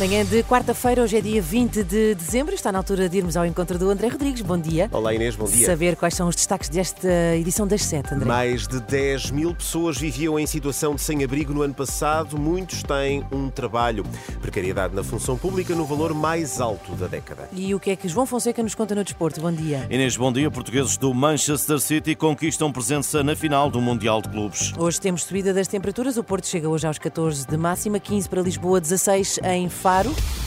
Manhã 0.00 0.24
de 0.24 0.42
quarta-feira, 0.44 1.02
hoje 1.02 1.18
é 1.18 1.20
dia 1.20 1.42
20 1.42 1.84
de 1.84 2.14
dezembro, 2.14 2.54
está 2.54 2.72
na 2.72 2.78
altura 2.78 3.06
de 3.06 3.18
irmos 3.18 3.36
ao 3.36 3.44
encontro 3.44 3.78
do 3.78 3.90
André 3.90 4.08
Rodrigues. 4.08 4.40
Bom 4.40 4.56
dia. 4.56 4.88
Olá 4.90 5.12
Inês, 5.12 5.36
bom 5.36 5.44
dia. 5.44 5.66
Saber 5.66 5.94
quais 5.94 6.14
são 6.14 6.26
os 6.26 6.34
destaques 6.34 6.70
desta 6.70 7.36
edição 7.36 7.66
das 7.66 7.82
sete, 7.82 8.14
André. 8.14 8.26
Mais 8.26 8.66
de 8.66 8.80
10 8.80 9.30
mil 9.30 9.54
pessoas 9.54 9.98
viviam 9.98 10.38
em 10.38 10.46
situação 10.46 10.94
de 10.94 11.02
sem-abrigo 11.02 11.52
no 11.52 11.60
ano 11.60 11.74
passado. 11.74 12.38
Muitos 12.38 12.82
têm 12.82 13.22
um 13.30 13.50
trabalho. 13.50 14.06
Precariedade 14.40 14.94
na 14.94 15.04
função 15.04 15.36
pública 15.36 15.74
no 15.74 15.84
valor 15.84 16.14
mais 16.14 16.62
alto 16.62 16.92
da 16.92 17.06
década. 17.06 17.50
E 17.52 17.74
o 17.74 17.78
que 17.78 17.90
é 17.90 17.96
que 17.96 18.08
João 18.08 18.24
Fonseca 18.24 18.62
nos 18.62 18.74
conta 18.74 18.94
no 18.94 19.04
desporto? 19.04 19.38
Bom 19.42 19.52
dia. 19.52 19.86
Inês, 19.90 20.16
bom 20.16 20.32
dia. 20.32 20.50
Portugueses 20.50 20.96
do 20.96 21.12
Manchester 21.12 21.78
City 21.78 22.14
conquistam 22.14 22.72
presença 22.72 23.22
na 23.22 23.36
final 23.36 23.70
do 23.70 23.82
Mundial 23.82 24.22
de 24.22 24.30
Clubes. 24.30 24.72
Hoje 24.78 24.98
temos 24.98 25.24
subida 25.24 25.52
das 25.52 25.68
temperaturas. 25.68 26.16
O 26.16 26.24
Porto 26.24 26.46
chega 26.46 26.70
hoje 26.70 26.86
aos 26.86 26.98
14 26.98 27.46
de 27.46 27.56
máxima, 27.58 28.00
15 28.00 28.30
para 28.30 28.40
Lisboa, 28.40 28.80
16 28.80 29.40
em 29.44 29.68
Faro. 29.68 29.89
Vamos 29.90 30.39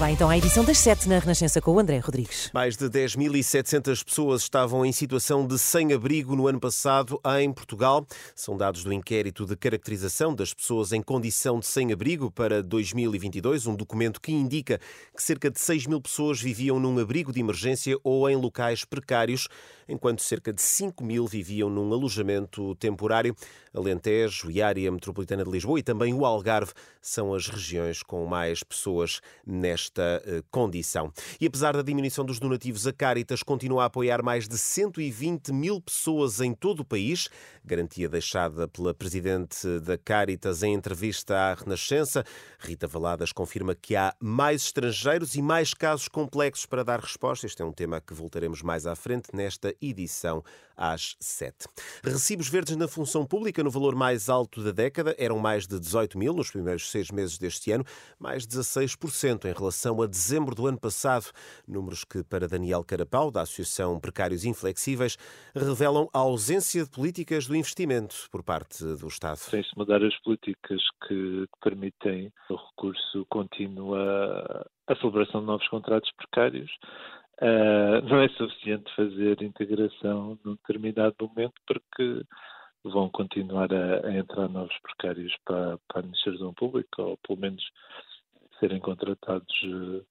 lá 0.00 0.10
então 0.10 0.30
à 0.30 0.38
edição 0.38 0.64
das 0.64 0.78
7 0.78 1.10
na 1.10 1.18
Renascença 1.18 1.60
com 1.60 1.72
o 1.72 1.78
André 1.78 1.98
Rodrigues. 1.98 2.50
Mais 2.54 2.74
de 2.74 2.86
10.700 2.86 4.02
pessoas 4.02 4.40
estavam 4.40 4.86
em 4.86 4.92
situação 4.92 5.46
de 5.46 5.58
sem-abrigo 5.58 6.34
no 6.34 6.48
ano 6.48 6.58
passado 6.58 7.20
em 7.38 7.52
Portugal. 7.52 8.06
São 8.34 8.56
dados 8.56 8.82
do 8.82 8.94
inquérito 8.94 9.44
de 9.44 9.54
caracterização 9.54 10.34
das 10.34 10.54
pessoas 10.54 10.92
em 10.92 11.02
condição 11.02 11.60
de 11.60 11.66
sem-abrigo 11.66 12.30
para 12.30 12.62
2022, 12.62 13.66
um 13.66 13.76
documento 13.76 14.22
que 14.22 14.32
indica 14.32 14.80
que 15.14 15.22
cerca 15.22 15.50
de 15.50 15.60
6 15.60 15.86
mil 15.86 16.00
pessoas 16.00 16.40
viviam 16.40 16.80
num 16.80 16.98
abrigo 16.98 17.30
de 17.30 17.40
emergência 17.40 17.94
ou 18.02 18.26
em 18.30 18.36
locais 18.36 18.86
precários, 18.86 19.48
enquanto 19.86 20.22
cerca 20.22 20.50
de 20.50 20.62
5 20.62 21.04
mil 21.04 21.26
viviam 21.26 21.68
num 21.68 21.92
alojamento 21.92 22.74
temporário. 22.76 23.36
Alentejo 23.72 24.50
e 24.50 24.60
área 24.60 24.90
metropolitana 24.90 25.44
de 25.44 25.50
Lisboa 25.50 25.78
e 25.78 25.82
também 25.82 26.12
o 26.14 26.24
Algarve 26.24 26.72
são 27.00 27.32
as 27.34 27.46
regiões 27.46 28.02
com 28.02 28.26
mais 28.26 28.64
pessoas 28.64 29.20
nesta 29.46 29.89
eh, 29.98 30.42
condição. 30.50 31.12
E 31.40 31.46
apesar 31.46 31.76
da 31.76 31.82
diminuição 31.82 32.24
dos 32.24 32.38
donativos, 32.38 32.86
a 32.86 32.92
Caritas 32.92 33.42
continua 33.42 33.82
a 33.82 33.86
apoiar 33.86 34.22
mais 34.22 34.46
de 34.46 34.56
120 34.56 35.52
mil 35.52 35.80
pessoas 35.80 36.40
em 36.40 36.52
todo 36.54 36.80
o 36.80 36.84
país, 36.84 37.28
garantia 37.64 38.08
deixada 38.08 38.68
pela 38.68 38.94
presidente 38.94 39.66
da 39.80 39.98
Caritas 39.98 40.62
em 40.62 40.74
entrevista 40.74 41.36
à 41.36 41.54
Renascença. 41.54 42.24
Rita 42.58 42.86
Valadas 42.86 43.32
confirma 43.32 43.74
que 43.74 43.96
há 43.96 44.14
mais 44.20 44.62
estrangeiros 44.62 45.34
e 45.34 45.42
mais 45.42 45.74
casos 45.74 46.08
complexos 46.08 46.66
para 46.66 46.84
dar 46.84 47.00
resposta. 47.00 47.46
Este 47.46 47.62
é 47.62 47.64
um 47.64 47.72
tema 47.72 48.00
que 48.00 48.14
voltaremos 48.14 48.62
mais 48.62 48.86
à 48.86 48.94
frente 48.94 49.28
nesta 49.34 49.74
edição 49.80 50.42
às 50.76 51.14
7. 51.20 51.66
Recibos 52.02 52.48
verdes 52.48 52.74
na 52.76 52.88
função 52.88 53.26
pública 53.26 53.62
no 53.62 53.70
valor 53.70 53.94
mais 53.94 54.28
alto 54.28 54.64
da 54.64 54.70
década 54.70 55.14
eram 55.18 55.38
mais 55.38 55.66
de 55.66 55.78
18 55.78 56.16
mil 56.16 56.32
nos 56.32 56.50
primeiros 56.50 56.90
seis 56.90 57.10
meses 57.10 57.36
deste 57.36 57.70
ano, 57.70 57.84
mais 58.18 58.46
16% 58.46 59.44
em 59.44 59.52
relação 59.52 59.79
a 59.88 60.06
dezembro 60.06 60.54
do 60.54 60.66
ano 60.66 60.78
passado. 60.78 61.26
Números 61.66 62.04
que, 62.04 62.22
para 62.22 62.46
Daniel 62.46 62.84
Carapau, 62.84 63.30
da 63.30 63.42
Associação 63.42 63.98
Precários 63.98 64.44
Inflexíveis, 64.44 65.16
revelam 65.54 66.08
a 66.12 66.18
ausência 66.18 66.84
de 66.84 66.90
políticas 66.90 67.46
do 67.46 67.56
investimento 67.56 68.14
por 68.30 68.42
parte 68.42 68.84
do 68.84 69.08
Estado. 69.08 69.38
Tem-se 69.50 69.76
mudar 69.76 70.04
as 70.04 70.16
políticas 70.18 70.80
que, 71.06 71.46
permitem 71.62 72.32
o 72.48 72.56
recurso 72.56 73.26
contínuo 73.30 73.94
à 73.94 74.96
celebração 74.96 75.40
de 75.40 75.46
novos 75.46 75.68
contratos 75.68 76.10
precários. 76.16 76.70
Uh, 77.40 78.06
não 78.06 78.20
é 78.20 78.28
suficiente 78.30 78.94
fazer 78.94 79.40
integração 79.42 80.38
num 80.44 80.56
determinado 80.56 81.14
momento 81.22 81.54
porque 81.66 82.22
vão 82.84 83.08
continuar 83.10 83.72
a, 83.72 84.06
a 84.06 84.16
entrar 84.16 84.48
novos 84.48 84.76
precários 84.82 85.34
para, 85.44 85.78
para 85.88 85.96
a 85.96 86.00
administração 86.00 86.52
pública 86.54 87.02
ou 87.02 87.16
pelo 87.18 87.38
menos 87.38 87.62
serem 88.60 88.78
contratados 88.78 89.62
uh, 89.64 90.04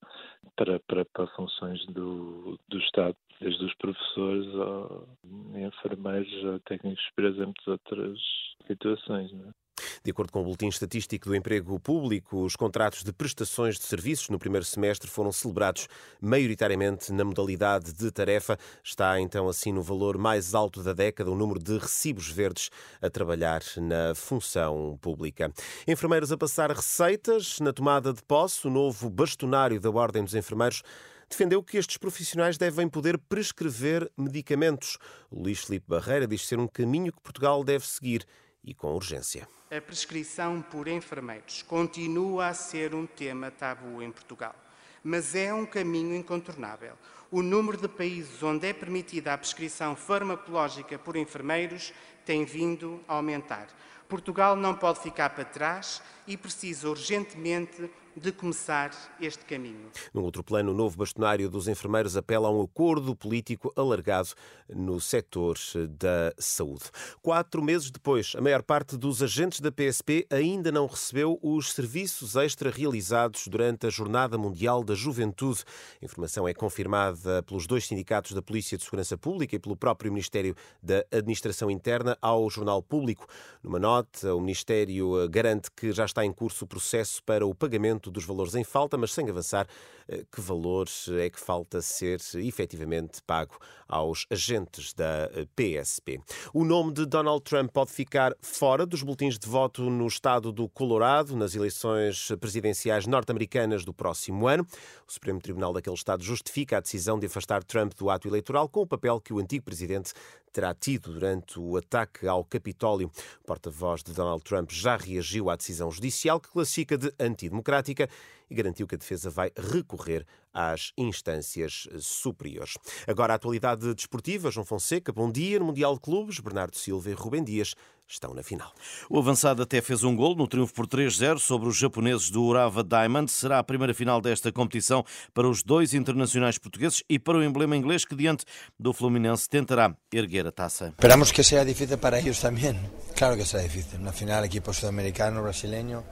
para, 0.55 0.79
para, 0.81 1.05
para 1.05 1.27
funções 1.27 1.85
do, 1.87 2.59
do 2.67 2.77
Estado, 2.79 3.15
desde 3.39 3.63
os 3.63 3.73
professores 3.75 4.47
ao 4.55 5.07
enfermeiros, 5.55 6.45
a 6.45 6.59
técnicos 6.67 7.03
superiores, 7.05 7.39
entre 7.39 7.71
outras 7.71 8.19
situações. 8.67 9.31
Não 9.31 9.49
é? 9.49 9.58
De 10.03 10.11
acordo 10.11 10.31
com 10.31 10.41
o 10.41 10.43
Boletim 10.43 10.67
Estatístico 10.67 11.29
do 11.29 11.35
Emprego 11.35 11.79
Público, 11.79 12.43
os 12.43 12.55
contratos 12.55 13.03
de 13.03 13.11
prestações 13.11 13.77
de 13.77 13.83
serviços 13.83 14.29
no 14.29 14.39
primeiro 14.39 14.65
semestre 14.65 15.09
foram 15.09 15.31
celebrados 15.31 15.87
maioritariamente 16.21 17.11
na 17.11 17.25
modalidade 17.25 17.91
de 17.91 18.11
tarefa. 18.11 18.57
Está 18.83 19.19
então 19.19 19.49
assim 19.49 19.73
no 19.73 19.83
valor 19.83 20.17
mais 20.17 20.55
alto 20.55 20.81
da 20.81 20.93
década 20.93 21.29
o 21.29 21.35
número 21.35 21.59
de 21.59 21.77
recibos 21.77 22.29
verdes 22.29 22.69
a 23.01 23.09
trabalhar 23.09 23.61
na 23.77 24.15
função 24.15 24.97
pública. 25.01 25.51
Enfermeiros 25.87 26.31
a 26.31 26.37
passar 26.37 26.71
receitas 26.71 27.59
na 27.59 27.73
tomada 27.73 28.13
de 28.13 28.23
posse, 28.23 28.67
o 28.67 28.69
novo 28.69 29.09
bastonário 29.09 29.79
da 29.79 29.89
Ordem 29.89 30.23
dos 30.23 30.33
Enfermeiros 30.33 30.81
defendeu 31.29 31.61
que 31.61 31.77
estes 31.77 31.97
profissionais 31.97 32.57
devem 32.57 32.89
poder 32.89 33.17
prescrever 33.17 34.09
medicamentos. 34.17 34.97
Luís 35.31 35.59
Filipe 35.59 35.85
Barreira 35.87 36.27
diz 36.27 36.47
ser 36.47 36.59
um 36.59 36.67
caminho 36.67 37.13
que 37.13 37.21
Portugal 37.21 37.63
deve 37.63 37.85
seguir 37.85 38.25
e 38.63 38.73
com 38.73 38.93
urgência. 38.93 39.47
A 39.71 39.79
prescrição 39.79 40.61
por 40.61 40.87
enfermeiros 40.87 41.61
continua 41.61 42.47
a 42.47 42.53
ser 42.53 42.93
um 42.93 43.05
tema 43.05 43.51
tabu 43.51 44.01
em 44.01 44.11
Portugal, 44.11 44.55
mas 45.03 45.35
é 45.35 45.53
um 45.53 45.65
caminho 45.65 46.15
incontornável. 46.15 46.93
O 47.31 47.41
número 47.43 47.77
de 47.77 47.87
países 47.87 48.41
onde 48.41 48.67
é 48.67 48.73
permitida 48.73 49.33
a 49.33 49.37
prescrição 49.37 49.95
farmacológica 49.95 50.97
por 50.97 51.15
enfermeiros 51.15 51.93
tem 52.25 52.43
vindo 52.43 53.03
a 53.07 53.13
aumentar. 53.13 53.67
Portugal 54.07 54.55
não 54.55 54.73
pode 54.73 54.99
ficar 55.01 55.29
para 55.29 55.45
trás 55.45 56.01
e 56.25 56.35
precisa 56.35 56.89
urgentemente 56.89 57.89
de 58.19 58.31
começar 58.33 58.91
este 59.21 59.45
caminho. 59.45 59.89
Num 60.13 60.23
outro 60.23 60.43
plano, 60.43 60.71
o 60.71 60.75
novo 60.75 60.97
bastonário 60.97 61.49
dos 61.49 61.67
enfermeiros 61.67 62.17
apela 62.17 62.49
a 62.49 62.51
um 62.51 62.61
acordo 62.61 63.15
político 63.15 63.71
alargado 63.75 64.29
no 64.67 64.99
setor 64.99 65.57
da 65.97 66.33
saúde. 66.37 66.83
Quatro 67.21 67.63
meses 67.63 67.89
depois, 67.89 68.33
a 68.37 68.41
maior 68.41 68.61
parte 68.61 68.97
dos 68.97 69.23
agentes 69.23 69.61
da 69.61 69.71
PSP 69.71 70.27
ainda 70.29 70.71
não 70.71 70.85
recebeu 70.85 71.39
os 71.41 71.71
serviços 71.71 72.35
extra 72.35 72.69
realizados 72.69 73.47
durante 73.47 73.87
a 73.87 73.89
Jornada 73.89 74.37
Mundial 74.37 74.83
da 74.83 74.95
Juventude. 74.95 75.63
A 76.01 76.05
informação 76.05 76.47
é 76.47 76.53
confirmada 76.53 77.41
pelos 77.43 77.65
dois 77.65 77.87
sindicatos 77.87 78.33
da 78.33 78.41
Polícia 78.41 78.77
de 78.77 78.83
Segurança 78.83 79.17
Pública 79.17 79.55
e 79.55 79.59
pelo 79.59 79.77
próprio 79.77 80.11
Ministério 80.11 80.55
da 80.83 81.05
Administração 81.11 81.71
Interna 81.71 82.17
ao 82.21 82.49
Jornal 82.49 82.83
Público. 82.83 83.25
Numa 83.63 83.79
nota, 83.79 84.35
o 84.35 84.41
Ministério 84.41 85.27
garante 85.29 85.71
que 85.71 85.91
já 85.93 86.05
está 86.05 86.25
em 86.25 86.33
curso 86.33 86.65
o 86.65 86.67
processo 86.67 87.23
para 87.23 87.45
o 87.45 87.55
pagamento 87.55 88.08
dos 88.09 88.25
valores 88.25 88.55
em 88.55 88.63
falta, 88.63 88.97
mas 88.97 89.13
sem 89.13 89.29
avançar 89.29 89.67
eh, 90.07 90.23
que 90.31 90.41
valores 90.41 91.07
é 91.09 91.29
que 91.29 91.39
falta 91.39 91.81
ser 91.81 92.19
efetivamente 92.35 93.21
pago 93.23 93.57
aos 93.87 94.25
agentes 94.29 94.93
da 94.93 95.29
PSP. 95.55 96.13
Eh, 96.13 96.49
o 96.53 96.63
nome 96.63 96.93
de 96.93 97.05
Donald 97.05 97.43
Trump 97.43 97.71
pode 97.71 97.91
ficar 97.91 98.33
fora 98.41 98.85
dos 98.85 99.03
boletins 99.03 99.37
de 99.37 99.47
voto 99.47 99.89
no 99.89 100.07
estado 100.07 100.51
do 100.51 100.67
Colorado 100.67 101.35
nas 101.35 101.55
eleições 101.55 102.29
presidenciais 102.39 103.05
norte-americanas 103.05 103.85
do 103.85 103.93
próximo 103.93 104.47
ano. 104.47 104.65
O 105.07 105.11
Supremo 105.11 105.39
Tribunal 105.39 105.73
daquele 105.73 105.95
estado 105.95 106.23
justifica 106.23 106.77
a 106.77 106.79
decisão 106.79 107.19
de 107.19 107.27
afastar 107.27 107.63
Trump 107.63 107.93
do 107.93 108.09
ato 108.09 108.27
eleitoral 108.27 108.67
com 108.67 108.81
o 108.81 108.87
papel 108.87 109.19
que 109.21 109.33
o 109.33 109.39
antigo 109.39 109.65
presidente 109.65 110.13
terá 110.51 110.73
tido 110.73 111.13
durante 111.13 111.59
o 111.59 111.77
ataque 111.77 112.27
ao 112.27 112.43
Capitólio. 112.43 113.11
O 113.41 113.47
porta-voz 113.47 114.03
de 114.03 114.13
Donald 114.13 114.43
Trump 114.43 114.71
já 114.71 114.97
reagiu 114.97 115.49
à 115.49 115.55
decisão 115.55 115.91
judicial 115.91 116.39
que 116.39 116.49
classifica 116.49 116.97
de 116.97 117.13
antidemocrática 117.19 118.09
e 118.49 118.55
garantiu 118.55 118.87
que 118.87 118.95
a 118.95 118.97
defesa 118.97 119.29
vai 119.29 119.51
recorrer 119.55 120.25
às 120.53 120.91
instâncias 120.97 121.87
superiores. 121.99 122.75
Agora, 123.07 123.33
a 123.33 123.35
atualidade 123.35 123.93
desportiva. 123.93 124.51
João 124.51 124.65
Fonseca, 124.65 125.11
bom 125.11 125.31
dia. 125.31 125.59
No 125.59 125.65
Mundial 125.65 125.93
de 125.93 126.01
Clubes, 126.01 126.39
Bernardo 126.39 126.75
Silva 126.75 127.09
e 127.09 127.13
Rubem 127.13 127.43
Dias 127.43 127.75
estão 128.07 128.33
na 128.33 128.41
final. 128.41 128.73
O 129.09 129.19
avançado 129.19 129.61
até 129.61 129.81
fez 129.81 130.03
um 130.03 130.15
gol 130.15 130.35
no 130.35 130.47
triunfo 130.47 130.73
por 130.73 130.87
3-0 130.87 131.37
sobre 131.37 131.69
os 131.69 131.77
japoneses 131.77 132.31
do 132.31 132.43
Urava 132.43 132.83
Diamond. 132.83 133.31
Será 133.31 133.59
a 133.59 133.63
primeira 133.63 133.93
final 133.93 134.19
desta 134.19 134.51
competição 134.51 135.05
para 135.33 135.47
os 135.47 135.61
dois 135.61 135.93
internacionais 135.93 136.57
portugueses 136.57 137.03
e 137.07 137.19
para 137.19 137.37
o 137.37 137.43
emblema 137.43 137.77
inglês 137.77 138.03
que, 138.05 138.15
diante 138.15 138.45
do 138.79 138.91
Fluminense, 138.93 139.47
tentará 139.47 139.95
erguer 140.11 140.47
a 140.47 140.51
taça. 140.51 140.87
Esperamos 140.87 141.31
que 141.31 141.43
seja 141.43 141.63
difícil 141.63 141.97
para 141.99 142.19
eles 142.19 142.39
também. 142.39 142.79
Claro 143.15 143.37
que 143.37 143.45
será 143.45 143.61
difícil. 143.61 143.99
Na 143.99 144.11
final, 144.11 144.43
equipo 144.43 144.73
sudamericano, 144.73 145.43
brasileño. 145.43 146.03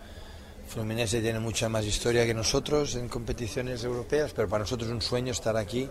Fluminense 0.68 1.22
tiene 1.22 1.40
mucha 1.40 1.70
más 1.70 1.86
historia 1.86 2.26
que 2.26 2.34
nosotros 2.34 2.96
en 2.96 3.08
competiciones 3.08 3.84
europeas, 3.84 4.34
pero 4.36 4.50
para 4.50 4.64
nosotros 4.64 4.90
es 4.90 4.94
un 4.94 5.02
sueño 5.02 5.32
estar 5.32 5.56
aquí 5.56 5.90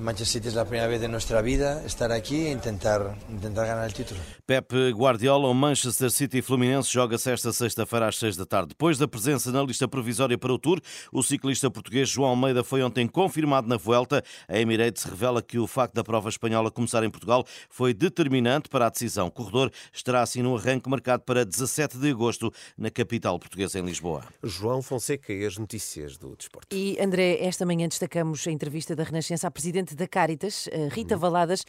Manchester 0.00 0.26
City 0.26 0.48
es 0.48 0.54
la 0.54 0.64
primera 0.64 0.88
vez 0.88 1.00
de 1.00 1.08
nuestra 1.08 1.42
vida 1.42 1.82
estar 1.84 2.10
aquí 2.10 2.46
e 2.46 2.50
intentar, 2.50 3.16
intentar 3.28 3.66
ganar 3.66 3.86
el 3.86 3.92
título. 3.92 4.20
Pep 4.46 4.72
Guardiola, 4.92 5.48
o 5.48 5.54
Manchester 5.54 6.10
City 6.10 6.38
e 6.38 6.42
Fluminense 6.42 6.90
joga-se 6.90 7.30
esta 7.30 7.52
sexta-feira 7.52 8.08
às 8.08 8.16
seis 8.16 8.36
da 8.36 8.46
tarde. 8.46 8.70
Depois 8.70 8.98
da 8.98 9.06
presença 9.06 9.52
na 9.52 9.62
lista 9.62 9.86
provisória 9.86 10.36
para 10.38 10.52
o 10.52 10.58
Tour, 10.58 10.80
o 11.12 11.22
ciclista 11.22 11.70
português 11.70 12.08
João 12.08 12.30
Almeida 12.30 12.64
foi 12.64 12.82
ontem 12.82 13.06
confirmado 13.06 13.68
na 13.68 13.76
Vuelta. 13.76 14.24
A 14.48 14.58
Emirates 14.58 15.04
revela 15.04 15.42
que 15.42 15.58
o 15.58 15.66
facto 15.66 15.94
da 15.94 16.02
prova 16.02 16.28
espanhola 16.28 16.70
começar 16.70 17.04
em 17.04 17.10
Portugal 17.10 17.44
foi 17.68 17.92
determinante 17.92 18.68
para 18.68 18.86
a 18.86 18.90
decisão. 18.90 19.26
O 19.26 19.30
corredor 19.30 19.70
estará 19.92 20.22
assim 20.22 20.42
no 20.42 20.56
arranque 20.56 20.88
marcado 20.88 21.22
para 21.24 21.44
17 21.44 21.98
de 21.98 22.10
agosto 22.10 22.52
na 22.76 22.90
capital 22.90 23.38
portuguesa, 23.38 23.78
em 23.78 23.82
Lisboa. 23.84 24.24
João 24.42 24.82
Fonseca 24.82 25.32
e 25.32 25.44
as 25.44 25.58
notícias 25.58 26.16
do 26.16 26.34
desporto. 26.34 26.74
E 26.74 26.98
André, 27.00 27.38
esta 27.44 27.66
manhã 27.66 27.86
destacamos 27.86 28.46
a 28.46 28.50
entrevista 28.50 28.96
da 28.96 29.04
Renascença 29.04 29.46
à 29.46 29.50
Presidente 29.50 29.89
da 29.94 30.06
Caritas, 30.08 30.68
Rita 30.92 31.16
Valadas, 31.16 31.64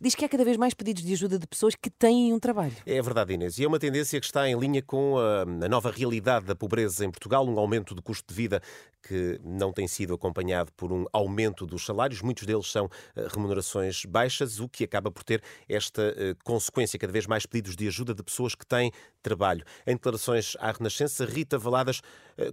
diz 0.00 0.14
que 0.14 0.24
há 0.24 0.28
cada 0.28 0.44
vez 0.44 0.56
mais 0.56 0.74
pedidos 0.74 1.02
de 1.02 1.12
ajuda 1.12 1.38
de 1.38 1.46
pessoas 1.46 1.74
que 1.74 1.88
têm 1.88 2.32
um 2.32 2.38
trabalho. 2.38 2.74
É 2.84 3.00
verdade, 3.00 3.32
Inês. 3.34 3.58
E 3.58 3.64
é 3.64 3.68
uma 3.68 3.78
tendência 3.78 4.18
que 4.20 4.26
está 4.26 4.48
em 4.48 4.58
linha 4.58 4.82
com 4.82 5.16
a, 5.18 5.44
nova 5.68 5.90
realidade 5.90 6.44
da 6.44 6.54
pobreza 6.54 7.04
em 7.04 7.10
Portugal, 7.10 7.46
um 7.46 7.58
aumento 7.58 7.94
do 7.94 8.02
custo 8.02 8.26
de 8.28 8.34
vida 8.34 8.60
que 9.02 9.38
não 9.44 9.72
tem 9.72 9.86
sido 9.86 10.14
acompanhado 10.14 10.72
por 10.72 10.92
um 10.92 11.04
aumento 11.12 11.66
dos 11.66 11.84
salários. 11.84 12.22
Muitos 12.22 12.46
deles 12.46 12.70
são 12.70 12.86
uh, 12.86 12.90
remunerações 13.32 14.04
baixas, 14.04 14.60
o 14.60 14.68
que 14.68 14.84
acaba 14.84 15.10
por 15.10 15.22
ter 15.22 15.42
esta 15.68 16.02
uh, 16.02 16.44
consequência, 16.44 16.98
cada 16.98 17.12
vez 17.12 17.26
mais 17.26 17.44
pedidos 17.44 17.76
de 17.76 17.86
ajuda 17.86 18.14
de 18.14 18.22
pessoas 18.22 18.54
que 18.54 18.66
têm 18.66 18.90
trabalho. 19.22 19.64
Em 19.86 19.94
declarações 19.94 20.56
à 20.58 20.70
Renascença, 20.70 21.24
Rita 21.24 21.58
Valadas 21.58 22.00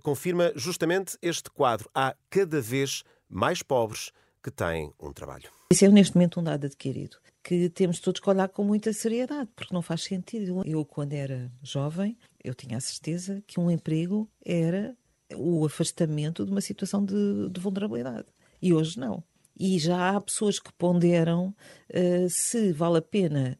confirma 0.04 0.52
justamente 0.56 1.18
este 1.22 1.50
quadro. 1.50 1.90
Há 1.94 2.16
cada 2.30 2.62
vez 2.62 3.04
mais 3.30 3.64
pobres 3.64 4.12
que 4.44 4.52
têm 4.52 4.94
um 5.00 5.14
trabalho. 5.14 5.50
Isso 5.72 5.86
é 5.86 5.90
neste 5.90 6.16
momento 6.16 6.40
um 6.40 6.44
dado 6.44 6.66
adquirido 6.66 7.18
que 7.44 7.70
temos 7.70 8.00
todos 8.00 8.22
que 8.22 8.30
olhar 8.30 8.48
com 8.50 8.64
muita 8.64 8.94
seriedade, 8.94 9.50
porque 9.56 9.74
não 9.74 9.82
faz 9.82 10.04
sentido. 10.04 10.62
Eu, 10.66 10.86
quando 10.86 11.14
era 11.14 11.52
jovem, 11.64 12.18
eu 12.44 12.54
tinha 12.54 12.78
a 12.78 12.82
certeza 12.82 13.44
que 13.48 13.60
um 13.60 13.70
emprego 13.70 14.30
era 14.46 14.96
o 15.36 15.66
afastamento 15.66 16.46
de 16.46 16.52
uma 16.52 16.62
situação 16.62 17.04
de, 17.04 17.50
de 17.50 17.60
vulnerabilidade. 17.60 18.28
E 18.62 18.74
hoje 18.74 19.00
não. 19.00 19.24
E 19.60 19.80
já 19.80 20.10
há 20.10 20.22
pessoas 20.22 20.60
que 20.60 20.72
ponderam 20.74 21.48
uh, 21.90 22.30
se 22.30 22.72
vale 22.72 22.98
a 22.98 23.02
pena 23.02 23.58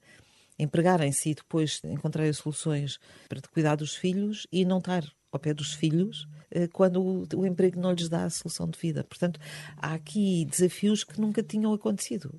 empregarem-se 0.58 1.32
e 1.32 1.36
depois 1.36 1.82
encontrarem 1.84 2.34
soluções 2.34 3.00
para 3.28 3.42
cuidar 3.52 3.76
dos 3.76 3.96
filhos 3.96 4.46
e 4.52 4.64
não 4.64 4.78
estar 4.78 5.04
ao 5.32 5.40
pé 5.40 5.54
dos 5.54 5.74
filhos 5.74 6.28
uh, 6.56 6.68
quando 6.74 7.26
o, 7.36 7.46
emprego 7.46 7.80
não 7.80 7.94
lhes 7.94 8.10
dá 8.10 8.26
a 8.26 8.30
solução 8.30 8.68
de 8.68 8.78
vida. 8.78 9.04
Portanto, 9.04 9.40
há 9.78 9.94
aqui 9.94 10.46
desafios 10.46 11.04
que 11.04 11.20
nunca 11.20 11.42
tinham 11.42 11.74
acontecido. 11.74 12.38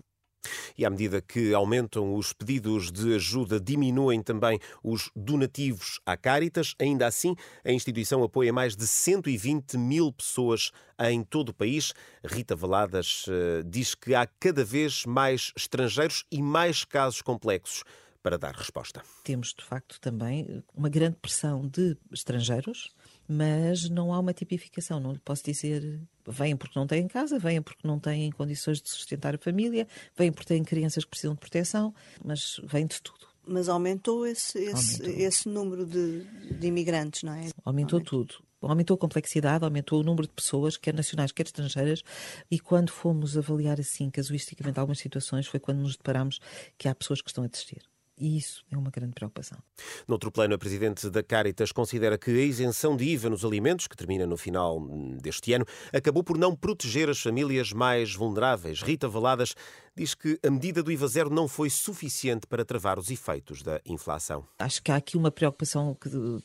E 0.77 0.85
à 0.85 0.91
medida 0.91 1.23
que 1.23 1.55
aumentam 1.55 2.15
os 2.15 2.33
pedidos 2.33 2.91
de 2.91 3.15
ajuda, 3.15 3.61
diminuem 3.61 4.23
também 4.23 4.59
os 4.83 5.11
donativos 5.15 6.01
à 6.05 6.17
Caritas. 6.17 6.75
Ainda 6.81 7.07
assim, 7.07 7.37
a 7.65 7.71
instituição 7.71 8.25
apoia 8.25 8.53
mais 8.53 8.75
de 8.75 8.87
120 8.87 9.79
mil 9.79 10.13
pessoas 10.13 10.73
em 10.99 11.23
todo 11.23 11.51
o 11.51 11.55
país. 11.55 11.93
Rita 12.25 12.57
Valadas 12.57 13.27
uh, 13.29 13.63
diz 13.65 13.95
que 13.95 14.15
há 14.15 14.27
cada 14.27 14.65
vez 14.65 15.07
mais 15.07 15.53
estrangeiros 15.57 16.25
e 16.31 16.43
mais 16.43 16.85
casos 16.85 17.23
complexos 17.23 17.85
para 18.23 18.39
dar 18.39 18.55
resposta. 18.55 19.03
Temos, 19.25 19.53
de 19.53 19.65
facto, 19.65 20.01
também 20.01 20.63
uma 20.75 20.89
grande 20.89 21.17
pressão 21.17 21.67
de 21.67 21.97
estrangeiros 22.13 22.95
mas 23.29 23.89
não 23.89 24.13
há 24.13 24.19
uma 24.19 24.33
tipificação. 24.33 25.01
Não 25.01 25.13
lhe 25.13 25.19
posso 25.19 25.45
dizer 25.45 26.01
vêm 26.27 26.57
porque 26.57 26.79
não 26.79 26.87
têm 26.87 27.09
casa, 27.09 27.39
vêm 27.39 27.63
porque 27.63 27.87
não 27.87 27.99
têm 27.99 28.31
condições 28.31 28.81
de 28.81 28.91
sustentar 28.91 29.35
a 29.35 29.39
família, 29.39 29.87
vêm 30.17 30.31
porque 30.31 30.49
têm 30.49 30.63
crianças 30.63 31.05
que 31.05 31.11
precisam 31.11 31.35
de 31.35 31.41
proteção, 31.41 31.95
mas 32.25 32.61
vêm 32.65 32.87
de 32.87 33.01
tudo. 33.01 33.27
Mas 33.45 33.69
aumentou 33.69 34.25
esse, 34.25 34.59
esse, 34.59 35.03
aumentou. 35.03 35.25
esse 35.25 35.49
número 35.49 35.87
de, 35.87 36.23
de, 36.59 36.67
imigrantes, 36.67 37.25
não 37.25 37.33
é? 37.33 37.37
Aumentou, 37.39 37.63
aumentou 37.65 38.01
tudo. 38.01 38.35
Aumentou 38.61 38.95
a 38.95 38.99
complexidade, 38.99 39.65
aumentou 39.65 40.01
o 40.01 40.05
número 40.05 40.29
de 40.29 40.33
pessoas, 40.33 40.77
quer 40.77 40.95
nacionais, 40.95 41.33
quer 41.33 41.47
estrangeiras, 41.47 42.05
e 42.49 42.61
quando 42.61 42.93
fomos 42.93 43.37
avaliar 43.37 43.81
assim, 43.81 44.09
casuisticamente, 44.09 44.79
algumas 44.79 45.01
situações, 45.01 45.49
foi 45.49 45.59
quando 45.59 45.81
nos 45.81 45.97
deparamos 45.97 46.39
que 46.79 46.87
há 46.87 46.95
pessoas 46.95 47.21
que 47.21 47.29
estão 47.29 47.43
a 47.43 47.49
desistir. 47.49 47.83
E 48.19 48.37
isso 48.37 48.63
é 48.71 48.77
uma 48.77 48.91
grande 48.91 49.15
preocupação. 49.15 49.59
Noutro 50.07 50.31
plano, 50.31 50.55
a 50.55 50.59
Presidente 50.59 51.09
da 51.09 51.23
Caritas 51.23 51.73
considera 51.73 52.19
que 52.19 52.31
a 52.31 52.45
isenção 52.45 52.97
de 52.97 53.05
IVA 53.05 53.31
nos 53.31 53.45
alimentos, 53.45 53.87
que 53.87 53.97
termina 53.97 54.27
no 54.27 54.37
final 54.37 54.79
deste 55.21 55.53
ano, 55.53 55.65
acabou 55.93 56.23
por 56.23 56.39
não 56.39 56.55
proteger 56.55 57.09
as 57.09 57.21
famílias 57.21 57.73
mais 57.73 58.15
vulneráveis. 58.15 58.83
Rita 58.83 59.09
Valadas 59.09 59.55
diz 59.97 60.15
que 60.15 60.39
a 60.45 60.51
medida 60.51 60.83
do 60.83 60.91
IVA 60.91 61.07
zero 61.09 61.31
não 61.31 61.47
foi 61.47 61.71
suficiente 61.71 62.47
para 62.47 62.65
travar 62.65 62.99
os 62.99 63.11
efeitos 63.11 63.63
da 63.63 63.81
inflação. 63.85 64.47
Acho 64.59 64.83
que 64.83 64.91
há 64.91 64.97
aqui 64.97 65.17
uma 65.17 65.31
preocupação 65.31 65.97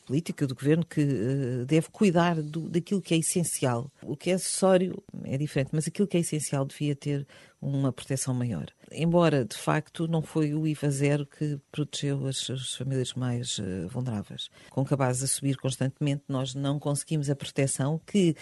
política 0.06 0.46
do 0.46 0.54
governo 0.54 0.84
que 0.84 1.00
uh, 1.00 1.66
deve 1.66 1.88
cuidar 1.90 2.40
do, 2.42 2.68
daquilo 2.68 3.00
que 3.00 3.14
é 3.14 3.18
essencial. 3.18 3.90
O 4.02 4.16
que 4.16 4.30
é 4.30 4.34
acessório 4.34 5.02
é 5.24 5.36
diferente, 5.36 5.70
mas 5.72 5.86
aquilo 5.88 6.06
que 6.06 6.16
é 6.16 6.20
essencial 6.20 6.64
devia 6.64 6.94
ter 6.94 7.26
uma 7.60 7.92
proteção 7.92 8.32
maior. 8.32 8.66
Embora, 8.90 9.44
de 9.44 9.56
facto, 9.56 10.06
não 10.06 10.22
foi 10.22 10.54
o 10.54 10.66
IVA 10.66 10.90
zero 10.90 11.26
que 11.26 11.58
protegeu 11.70 12.26
as, 12.26 12.48
as 12.48 12.74
famílias 12.74 13.14
mais 13.14 13.58
uh, 13.58 13.88
vulneráveis. 13.88 14.48
Com 14.70 14.84
cabazes 14.84 15.24
a 15.24 15.26
subir 15.26 15.56
constantemente, 15.56 16.22
nós 16.28 16.54
não 16.54 16.78
conseguimos 16.78 17.28
a 17.28 17.36
proteção 17.36 18.00
que 18.06 18.36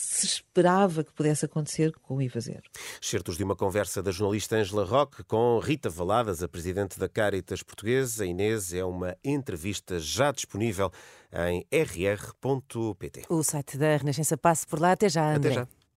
se 0.00 0.24
esperava 0.26 1.04
que 1.04 1.12
pudesse 1.12 1.44
acontecer 1.44 1.92
com 2.00 2.16
o 2.16 2.22
IVA 2.22 2.40
zero. 2.40 2.62
Certos 3.00 3.36
de 3.36 3.44
uma 3.44 3.54
conversa 3.54 4.02
da 4.02 4.10
jornalista 4.10 4.56
Angela 4.56 4.84
Roque 4.84 5.22
com 5.24 5.58
Rita 5.58 5.90
Valadas, 5.90 6.42
a 6.42 6.48
presidente 6.48 6.98
da 6.98 7.08
Caritas 7.08 7.62
Portuguesa. 7.62 8.24
Inês 8.24 8.72
é 8.72 8.84
uma 8.84 9.16
entrevista 9.22 9.98
já 9.98 10.32
disponível 10.32 10.90
em 11.32 11.66
rr.pt. 11.70 13.24
O 13.28 13.42
site 13.42 13.76
da 13.76 13.96
Renascença 13.96 14.36
passa 14.36 14.66
por 14.66 14.80
lá. 14.80 14.92
Até 14.92 15.08
já, 15.08 15.34
André. 15.34 15.52
Até 15.52 15.60
já. 15.60 15.79